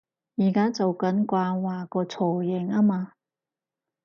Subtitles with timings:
[0.37, 3.11] 而家做緊掛畫個雛形吖嘛